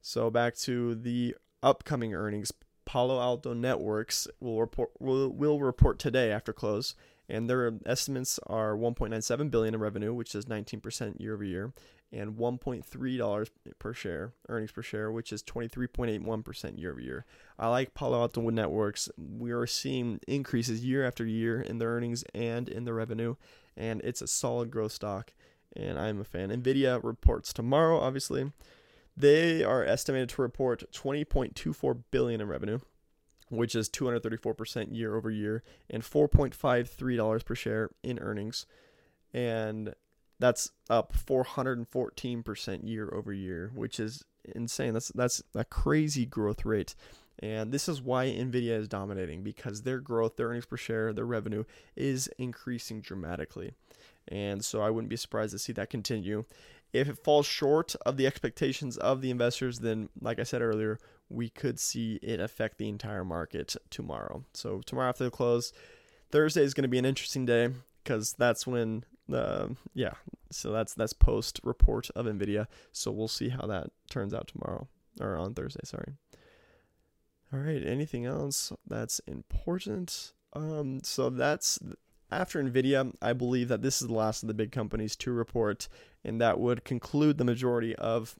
so 0.00 0.30
back 0.30 0.56
to 0.58 0.94
the 0.94 1.36
upcoming 1.62 2.14
earnings. 2.14 2.52
Palo 2.84 3.20
Alto 3.20 3.52
Networks 3.52 4.28
will 4.38 4.60
report 4.60 4.90
will, 5.00 5.28
will 5.30 5.58
report 5.60 5.98
today 5.98 6.30
after 6.30 6.52
close, 6.52 6.94
and 7.28 7.48
their 7.48 7.72
estimates 7.84 8.38
are 8.46 8.76
1.97 8.76 9.50
billion 9.50 9.74
in 9.74 9.80
revenue, 9.80 10.14
which 10.14 10.34
is 10.34 10.46
19% 10.46 11.20
year 11.20 11.34
over 11.34 11.44
year, 11.44 11.72
and 12.12 12.36
1.3 12.36 13.18
dollars 13.18 13.50
per 13.78 13.92
share 13.92 14.32
earnings 14.48 14.72
per 14.72 14.82
share, 14.82 15.10
which 15.10 15.32
is 15.32 15.42
23.81% 15.42 16.78
year 16.78 16.92
over 16.92 17.00
year. 17.00 17.24
I 17.58 17.68
like 17.68 17.94
Palo 17.94 18.20
Alto 18.20 18.48
Networks. 18.50 19.08
We 19.16 19.50
are 19.52 19.66
seeing 19.66 20.20
increases 20.28 20.84
year 20.84 21.04
after 21.04 21.26
year 21.26 21.60
in 21.60 21.78
their 21.78 21.90
earnings 21.90 22.24
and 22.34 22.68
in 22.68 22.84
the 22.84 22.94
revenue, 22.94 23.36
and 23.76 24.00
it's 24.02 24.22
a 24.22 24.26
solid 24.26 24.70
growth 24.70 24.92
stock, 24.92 25.32
and 25.74 25.98
I'm 25.98 26.20
a 26.20 26.24
fan. 26.24 26.50
Nvidia 26.50 27.02
reports 27.02 27.52
tomorrow, 27.52 27.98
obviously. 27.98 28.52
They 29.16 29.64
are 29.64 29.82
estimated 29.82 30.28
to 30.30 30.42
report 30.42 30.84
20.24 30.92 32.02
billion 32.10 32.40
in 32.42 32.48
revenue, 32.48 32.80
which 33.48 33.74
is 33.74 33.88
234% 33.88 34.94
year 34.94 35.16
over 35.16 35.30
year, 35.30 35.62
and 35.90 36.02
4.53 36.02 37.16
dollars 37.16 37.42
per 37.42 37.54
share 37.54 37.90
in 38.02 38.18
earnings, 38.18 38.66
and 39.32 39.94
that's 40.38 40.70
up 40.90 41.12
414% 41.14 42.88
year 42.88 43.10
over 43.12 43.32
year, 43.32 43.70
which 43.74 43.98
is 43.98 44.24
insane. 44.54 44.94
That's 44.94 45.08
that's 45.08 45.42
a 45.54 45.64
crazy 45.64 46.26
growth 46.26 46.64
rate. 46.64 46.94
And 47.38 47.70
this 47.70 47.88
is 47.88 48.00
why 48.00 48.26
Nvidia 48.26 48.78
is 48.78 48.88
dominating 48.88 49.42
because 49.42 49.82
their 49.82 50.00
growth, 50.00 50.36
their 50.36 50.48
earnings 50.48 50.66
per 50.66 50.78
share, 50.78 51.12
their 51.12 51.26
revenue 51.26 51.64
is 51.94 52.28
increasing 52.38 53.02
dramatically. 53.02 53.74
And 54.28 54.64
so 54.64 54.80
I 54.80 54.90
wouldn't 54.90 55.10
be 55.10 55.16
surprised 55.16 55.52
to 55.52 55.58
see 55.58 55.72
that 55.74 55.90
continue. 55.90 56.44
If 56.92 57.08
it 57.08 57.22
falls 57.22 57.44
short 57.46 57.94
of 58.06 58.16
the 58.16 58.26
expectations 58.26 58.96
of 58.96 59.20
the 59.20 59.30
investors, 59.30 59.80
then, 59.80 60.08
like 60.20 60.38
I 60.38 60.44
said 60.44 60.62
earlier, 60.62 60.98
we 61.28 61.48
could 61.48 61.78
see 61.78 62.18
it 62.22 62.40
affect 62.40 62.78
the 62.78 62.88
entire 62.88 63.24
market 63.24 63.76
tomorrow. 63.90 64.44
So, 64.52 64.80
tomorrow 64.84 65.08
after 65.08 65.24
the 65.24 65.30
close, 65.30 65.72
Thursday 66.30 66.62
is 66.62 66.74
going 66.74 66.82
to 66.82 66.88
be 66.88 66.98
an 66.98 67.04
interesting 67.04 67.46
day 67.46 67.70
because 68.02 68.34
that's 68.34 68.66
when 68.66 69.04
uh, 69.32 69.68
yeah 69.94 70.12
so 70.52 70.70
that's 70.70 70.94
that's 70.94 71.12
post 71.12 71.58
report 71.64 72.08
of 72.14 72.26
nvidia 72.26 72.68
so 72.92 73.10
we'll 73.10 73.26
see 73.26 73.48
how 73.48 73.66
that 73.66 73.90
turns 74.08 74.32
out 74.32 74.46
tomorrow 74.46 74.86
or 75.20 75.36
on 75.36 75.52
thursday 75.52 75.80
sorry 75.82 76.12
all 77.52 77.58
right 77.58 77.84
anything 77.84 78.24
else 78.24 78.72
that's 78.86 79.18
important 79.26 80.32
um 80.52 81.00
so 81.02 81.28
that's 81.28 81.80
after 82.30 82.62
Nvidia, 82.62 83.14
I 83.22 83.32
believe 83.32 83.68
that 83.68 83.82
this 83.82 84.02
is 84.02 84.08
the 84.08 84.14
last 84.14 84.42
of 84.42 84.48
the 84.48 84.54
big 84.54 84.72
companies 84.72 85.14
to 85.16 85.32
report, 85.32 85.88
and 86.24 86.40
that 86.40 86.58
would 86.58 86.84
conclude 86.84 87.38
the 87.38 87.44
majority 87.44 87.94
of 87.96 88.36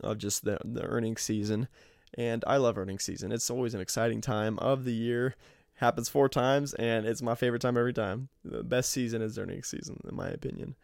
of 0.00 0.18
just 0.18 0.44
the 0.44 0.58
the 0.64 0.84
earnings 0.84 1.22
season. 1.22 1.68
And 2.14 2.44
I 2.46 2.58
love 2.58 2.76
earnings 2.76 3.04
season. 3.04 3.32
It's 3.32 3.50
always 3.50 3.74
an 3.74 3.80
exciting 3.80 4.20
time 4.20 4.58
of 4.58 4.84
the 4.84 4.92
year. 4.92 5.34
Happens 5.76 6.08
four 6.08 6.28
times, 6.28 6.74
and 6.74 7.06
it's 7.06 7.22
my 7.22 7.34
favorite 7.34 7.62
time 7.62 7.76
every 7.76 7.94
time. 7.94 8.28
The 8.44 8.62
best 8.62 8.90
season 8.90 9.22
is 9.22 9.38
earnings 9.38 9.68
season, 9.68 10.00
in 10.08 10.14
my 10.14 10.28
opinion. 10.28 10.76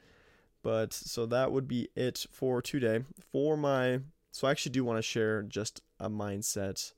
But 0.63 0.93
so 0.93 1.27
that 1.27 1.53
would 1.53 1.69
be 1.69 1.89
it 1.95 2.27
for 2.33 2.61
today. 2.63 3.05
For 3.31 3.57
my 3.57 4.01
So 4.33 4.49
I 4.49 4.51
actually 4.51 4.73
do 4.73 4.85
want 4.85 4.99
to 4.99 5.03
share 5.03 5.43
just 5.43 5.83
a 6.01 6.09
mindset, 6.09 6.93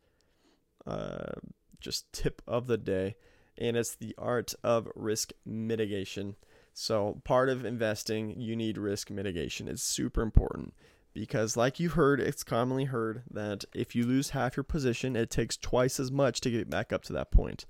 uh, 0.86 1.32
just 1.80 2.12
tip 2.12 2.40
of 2.46 2.68
the 2.68 2.78
day, 2.78 3.16
and 3.58 3.76
it's 3.76 3.94
the 3.94 4.14
art 4.16 4.54
of 4.62 4.88
risk 4.94 5.32
mitigation. 5.44 6.36
So 6.72 7.20
part 7.24 7.48
of 7.48 7.64
investing, 7.64 8.40
you 8.40 8.56
need 8.56 8.78
risk 8.78 9.10
mitigation. 9.10 9.68
It's 9.68 9.82
super 9.82 10.22
important 10.22 10.72
because 11.12 11.56
like 11.56 11.80
you've 11.80 11.92
heard 11.92 12.20
it's 12.20 12.44
commonly 12.44 12.84
heard 12.84 13.22
that 13.30 13.64
if 13.74 13.94
you 13.94 14.06
lose 14.06 14.30
half 14.30 14.56
your 14.56 14.64
position 14.64 15.16
it 15.16 15.30
takes 15.30 15.56
twice 15.56 15.98
as 15.98 16.10
much 16.10 16.40
to 16.40 16.50
get 16.50 16.70
back 16.70 16.92
up 16.92 17.02
to 17.04 17.12
that 17.12 17.30
point. 17.30 17.66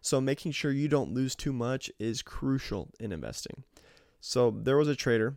So 0.00 0.20
making 0.20 0.52
sure 0.52 0.72
you 0.72 0.88
don't 0.88 1.14
lose 1.14 1.34
too 1.34 1.52
much 1.52 1.90
is 1.98 2.22
crucial 2.22 2.90
in 2.98 3.12
investing. 3.12 3.62
So 4.20 4.50
there 4.50 4.76
was 4.76 4.88
a 4.88 4.96
trader. 4.96 5.36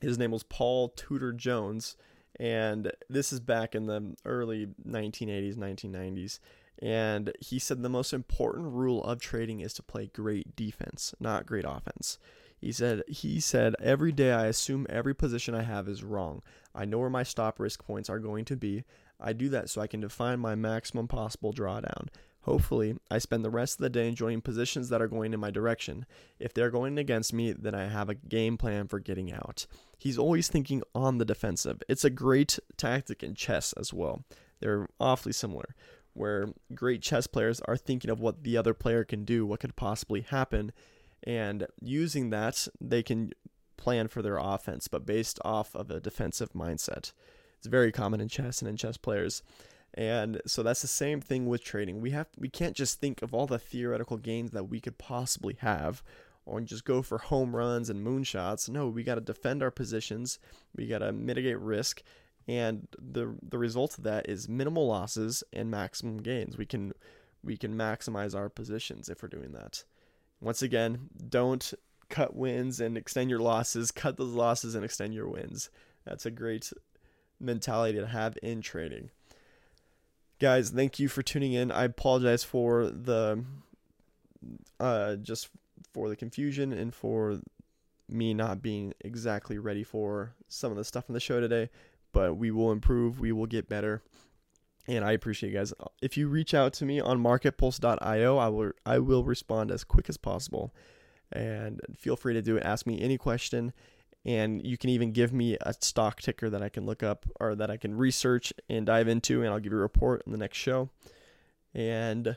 His 0.00 0.18
name 0.18 0.30
was 0.30 0.42
paul 0.42 0.88
tudor 0.90 1.32
jones 1.32 1.96
and 2.40 2.90
this 3.08 3.32
is 3.32 3.40
back 3.40 3.74
in 3.74 3.86
the 3.86 4.14
early 4.24 4.68
1980s 4.88 5.56
1990s 5.56 6.38
and 6.80 7.32
he 7.40 7.58
said 7.58 7.82
the 7.82 7.88
most 7.88 8.12
important 8.12 8.72
rule 8.72 9.04
of 9.04 9.20
trading 9.20 9.60
is 9.60 9.72
to 9.74 9.82
play 9.82 10.10
great 10.12 10.56
defense 10.56 11.14
not 11.20 11.46
great 11.46 11.64
offense 11.66 12.18
he 12.62 12.70
said 12.72 13.02
he 13.08 13.40
said 13.40 13.74
every 13.80 14.12
day 14.12 14.30
I 14.30 14.46
assume 14.46 14.86
every 14.88 15.14
position 15.14 15.54
I 15.54 15.62
have 15.62 15.88
is 15.88 16.04
wrong. 16.04 16.42
I 16.74 16.84
know 16.84 17.00
where 17.00 17.10
my 17.10 17.24
stop 17.24 17.58
risk 17.58 17.84
points 17.84 18.08
are 18.08 18.20
going 18.20 18.44
to 18.46 18.56
be. 18.56 18.84
I 19.20 19.32
do 19.32 19.48
that 19.50 19.68
so 19.68 19.80
I 19.80 19.88
can 19.88 20.00
define 20.00 20.38
my 20.38 20.54
maximum 20.54 21.08
possible 21.08 21.52
drawdown. 21.52 22.08
Hopefully, 22.42 22.96
I 23.10 23.18
spend 23.18 23.44
the 23.44 23.50
rest 23.50 23.74
of 23.74 23.82
the 23.82 23.90
day 23.90 24.08
enjoying 24.08 24.40
positions 24.40 24.88
that 24.88 25.02
are 25.02 25.08
going 25.08 25.32
in 25.34 25.40
my 25.40 25.50
direction. 25.50 26.06
If 26.40 26.54
they're 26.54 26.70
going 26.70 26.98
against 26.98 27.32
me, 27.32 27.52
then 27.52 27.74
I 27.74 27.86
have 27.86 28.08
a 28.08 28.14
game 28.14 28.56
plan 28.56 28.88
for 28.88 28.98
getting 28.98 29.32
out. 29.32 29.66
He's 29.98 30.18
always 30.18 30.48
thinking 30.48 30.82
on 30.94 31.18
the 31.18 31.24
defensive. 31.24 31.82
It's 31.88 32.04
a 32.04 32.10
great 32.10 32.58
tactic 32.76 33.22
in 33.22 33.34
chess 33.34 33.72
as 33.74 33.92
well. 33.92 34.24
They're 34.60 34.88
awfully 34.98 35.32
similar, 35.32 35.74
where 36.14 36.48
great 36.74 37.02
chess 37.02 37.28
players 37.28 37.60
are 37.62 37.76
thinking 37.76 38.10
of 38.10 38.20
what 38.20 38.42
the 38.42 38.56
other 38.56 38.74
player 38.74 39.04
can 39.04 39.24
do, 39.24 39.46
what 39.46 39.60
could 39.60 39.76
possibly 39.76 40.22
happen, 40.22 40.72
and 41.24 41.66
using 41.80 42.30
that, 42.30 42.68
they 42.80 43.02
can 43.02 43.32
plan 43.76 44.08
for 44.08 44.22
their 44.22 44.38
offense, 44.38 44.88
but 44.88 45.06
based 45.06 45.38
off 45.44 45.74
of 45.74 45.90
a 45.90 46.00
defensive 46.00 46.52
mindset. 46.52 47.12
It's 47.58 47.66
very 47.66 47.92
common 47.92 48.20
in 48.20 48.28
chess 48.28 48.60
and 48.60 48.68
in 48.68 48.76
chess 48.76 48.96
players. 48.96 49.42
And 49.94 50.40
so 50.46 50.62
that's 50.62 50.82
the 50.82 50.88
same 50.88 51.20
thing 51.20 51.46
with 51.46 51.62
trading. 51.62 52.00
We 52.00 52.10
have 52.10 52.28
we 52.38 52.48
can't 52.48 52.74
just 52.74 52.98
think 52.98 53.22
of 53.22 53.34
all 53.34 53.46
the 53.46 53.58
theoretical 53.58 54.16
gains 54.16 54.52
that 54.52 54.68
we 54.68 54.80
could 54.80 54.98
possibly 54.98 55.56
have 55.60 56.02
or 56.46 56.60
just 56.60 56.84
go 56.84 57.02
for 57.02 57.18
home 57.18 57.54
runs 57.54 57.90
and 57.90 58.04
moonshots. 58.04 58.68
No, 58.68 58.88
we 58.88 59.02
got 59.02 59.16
to 59.16 59.20
defend 59.20 59.62
our 59.62 59.70
positions. 59.70 60.38
We 60.74 60.86
got 60.86 60.98
to 60.98 61.12
mitigate 61.12 61.58
risk 61.58 62.02
and 62.48 62.88
the 62.98 63.36
the 63.42 63.58
result 63.58 63.98
of 63.98 64.04
that 64.04 64.28
is 64.28 64.48
minimal 64.48 64.86
losses 64.86 65.44
and 65.52 65.70
maximum 65.70 66.18
gains. 66.18 66.56
We 66.56 66.66
can 66.66 66.92
we 67.42 67.56
can 67.56 67.74
maximize 67.74 68.34
our 68.34 68.48
positions 68.48 69.08
if 69.08 69.22
we're 69.22 69.28
doing 69.28 69.52
that. 69.52 69.84
Once 70.42 70.60
again, 70.60 71.08
don't 71.28 71.72
cut 72.08 72.34
wins 72.34 72.80
and 72.80 72.98
extend 72.98 73.30
your 73.30 73.38
losses. 73.38 73.92
Cut 73.92 74.16
those 74.16 74.34
losses 74.34 74.74
and 74.74 74.84
extend 74.84 75.14
your 75.14 75.28
wins. 75.28 75.70
That's 76.04 76.26
a 76.26 76.32
great 76.32 76.72
mentality 77.38 77.98
to 77.98 78.06
have 78.08 78.36
in 78.42 78.60
trading. 78.60 79.10
Guys, 80.40 80.70
thank 80.70 80.98
you 80.98 81.08
for 81.08 81.22
tuning 81.22 81.52
in. 81.52 81.70
I 81.70 81.84
apologize 81.84 82.42
for 82.42 82.86
the 82.86 83.44
uh 84.80 85.14
just 85.16 85.48
for 85.92 86.08
the 86.08 86.16
confusion 86.16 86.72
and 86.72 86.92
for 86.92 87.38
me 88.08 88.34
not 88.34 88.60
being 88.60 88.92
exactly 89.00 89.58
ready 89.58 89.84
for 89.84 90.34
some 90.48 90.72
of 90.72 90.76
the 90.76 90.84
stuff 90.84 91.08
in 91.08 91.14
the 91.14 91.20
show 91.20 91.40
today, 91.40 91.70
but 92.12 92.34
we 92.34 92.50
will 92.50 92.72
improve, 92.72 93.20
we 93.20 93.30
will 93.30 93.46
get 93.46 93.68
better 93.68 94.02
and 94.86 95.04
I 95.04 95.12
appreciate 95.12 95.52
you 95.52 95.58
guys. 95.58 95.72
If 96.00 96.16
you 96.16 96.28
reach 96.28 96.54
out 96.54 96.72
to 96.74 96.84
me 96.84 97.00
on 97.00 97.22
marketpulse.io, 97.22 98.36
I 98.36 98.48
will 98.48 98.72
I 98.84 98.98
will 98.98 99.24
respond 99.24 99.70
as 99.70 99.84
quick 99.84 100.08
as 100.08 100.16
possible. 100.16 100.74
And 101.30 101.80
feel 101.96 102.16
free 102.16 102.34
to 102.34 102.42
do 102.42 102.56
it. 102.56 102.62
Ask 102.62 102.86
me 102.86 103.00
any 103.00 103.16
question, 103.16 103.72
and 104.24 104.64
you 104.66 104.76
can 104.76 104.90
even 104.90 105.12
give 105.12 105.32
me 105.32 105.56
a 105.60 105.72
stock 105.80 106.20
ticker 106.20 106.50
that 106.50 106.62
I 106.62 106.68
can 106.68 106.84
look 106.84 107.02
up 107.02 107.24
or 107.40 107.54
that 107.54 107.70
I 107.70 107.76
can 107.78 107.94
research 107.94 108.52
and 108.68 108.84
dive 108.84 109.08
into, 109.08 109.42
and 109.42 109.50
I'll 109.50 109.60
give 109.60 109.72
you 109.72 109.78
a 109.78 109.82
report 109.82 110.22
in 110.26 110.32
the 110.32 110.38
next 110.38 110.58
show. 110.58 110.90
And 111.74 112.36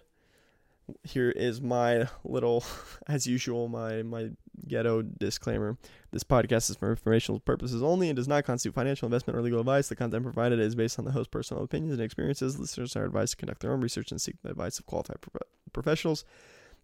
here 1.04 1.30
is 1.32 1.62
my 1.62 2.08
little, 2.24 2.64
as 3.08 3.28
usual, 3.28 3.68
my 3.68 4.04
my 4.04 4.30
ghetto 4.68 5.02
disclaimer. 5.02 5.78
This 6.12 6.24
podcast 6.24 6.70
is 6.70 6.78
for 6.78 6.90
informational 6.90 7.40
purposes 7.40 7.84
only 7.84 8.10
and 8.10 8.16
does 8.16 8.28
not 8.28 8.46
constitute 8.46 8.76
financial 8.76 9.06
investment 9.06 9.38
or 9.38 9.42
legal 9.42 9.60
advice. 9.60 9.90
The 9.90 9.96
content 9.96 10.24
provided 10.24 10.60
is 10.60 10.76
based 10.76 10.98
on 10.98 11.06
the 11.06 11.12
host's 11.12 11.28
personal 11.28 11.64
opinions 11.64 11.94
and 11.94 12.02
experiences. 12.02 12.60
Listeners 12.60 12.96
are 12.96 13.06
advised 13.06 13.32
to 13.32 13.38
conduct 13.38 13.62
their 13.62 13.74
own 13.74 13.82
research 13.82 14.12
and 14.12 14.22
seek 14.22 14.42
the 14.42 14.50
advice 14.50 14.80
of 14.80 14.86
qualified 14.86 15.22
pro- 15.22 15.42
professionals 15.74 16.24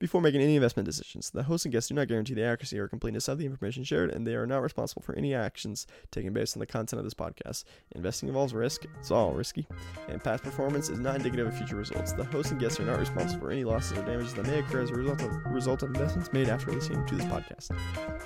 before 0.02 0.20
making 0.20 0.42
any 0.42 0.56
investment 0.56 0.88
decisions. 0.88 1.30
The 1.30 1.44
host 1.44 1.64
and 1.64 1.72
guests 1.72 1.90
do 1.90 1.94
not 1.94 2.08
guarantee 2.08 2.34
the 2.34 2.44
accuracy 2.44 2.80
or 2.80 2.88
completeness 2.88 3.28
of 3.28 3.38
the 3.38 3.46
information 3.46 3.84
shared, 3.84 4.10
and 4.10 4.26
they 4.26 4.34
are 4.34 4.48
not 4.48 4.64
responsible 4.64 5.04
for 5.04 5.16
any 5.16 5.36
actions 5.36 5.86
taken 6.10 6.34
based 6.34 6.58
on 6.58 6.60
the 6.60 6.66
content 6.66 7.00
of 7.00 7.04
this 7.06 7.14
podcast. 7.14 7.66
Investing 7.92 8.28
involves 8.28 8.56
risk, 8.56 8.86
it's 9.00 9.12
all 9.12 9.34
risky, 9.34 9.68
and 10.10 10.22
past 10.24 10.44
performance 10.44 10.90
is 10.90 10.98
not 10.98 11.18
indicative 11.18 11.46
of 11.46 11.56
future 11.56 11.76
results. 11.76 12.14
The 12.14 12.24
host 12.24 12.50
and 12.50 12.60
guests 12.60 12.80
are 12.80 12.84
not 12.84 13.00
responsible 13.00 13.42
for 13.42 13.52
any 13.52 13.64
losses 13.64 13.96
or 13.96 14.02
damages 14.02 14.34
that 14.34 14.48
may 14.48 14.58
occur 14.58 14.82
as 14.82 14.90
a 14.90 14.96
result 14.96 15.22
of, 15.22 15.32
result 15.46 15.84
of 15.84 15.90
investments 15.90 16.34
made 16.34 16.50
after 16.50 16.72
listening 16.72 17.06
to 17.06 17.16
this 17.16 17.26
podcast. 17.26 17.70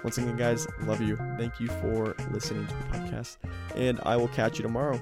Once 0.02 0.18
again, 0.18 0.38
guys, 0.38 0.66
love 0.84 1.02
you. 1.02 1.18
Thank 1.38 1.60
you 1.60 1.68
for 1.68 2.16
listening 2.32 2.66
to 2.68 2.74
the 2.74 2.84
podcast, 2.98 3.36
and 3.76 4.00
I 4.04 4.16
will 4.16 4.30
catch 4.30 4.58
you 4.60 4.64
tomorrow. 4.64 5.02